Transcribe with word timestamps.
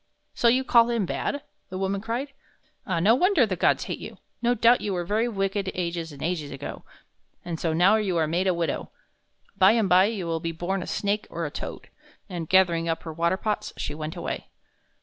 "So 0.33 0.47
you 0.47 0.63
call 0.63 0.89
him 0.89 1.05
bad?" 1.05 1.43
the 1.69 1.77
woman 1.77 2.01
cried. 2.01 2.29
"Ah, 2.87 2.99
no 2.99 3.13
wonder 3.13 3.45
the 3.45 3.55
gods 3.55 3.83
hate 3.83 3.99
you! 3.99 4.17
No 4.41 4.55
doubt 4.55 4.81
you 4.81 4.93
were 4.93 5.05
very 5.05 5.27
wicked 5.29 5.69
ages 5.75 6.11
and 6.11 6.23
ages 6.23 6.49
ago, 6.49 6.83
and 7.45 7.59
so 7.59 7.71
now 7.71 7.97
you 7.97 8.17
are 8.17 8.25
made 8.25 8.47
a 8.47 8.53
widow. 8.55 8.89
By 9.55 9.73
and 9.73 9.87
by 9.87 10.05
you 10.05 10.25
will 10.25 10.39
be 10.39 10.53
born 10.53 10.81
a 10.81 10.87
snake 10.87 11.27
or 11.29 11.45
a 11.45 11.51
toad." 11.51 11.87
And, 12.27 12.49
gathering 12.49 12.89
up 12.89 13.03
her 13.03 13.13
water 13.13 13.37
pots, 13.37 13.73
she 13.77 13.93
went 13.93 14.15
away. 14.15 14.47